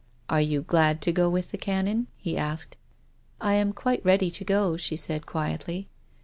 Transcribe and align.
"Are 0.31 0.41
you 0.41 0.63
glad 0.63 0.99
to 1.03 1.11
go 1.11 1.29
with 1.29 1.51
the 1.51 1.59
Canon?" 1.59 2.07
he 2.17 2.35
asked." 2.35 2.75
I 3.39 3.53
am 3.53 3.71
quite 3.71 4.03
ready 4.03 4.31
to 4.31 4.43
go," 4.43 4.75
she 4.75 4.95
said 4.95 5.27
quietly. 5.27 5.89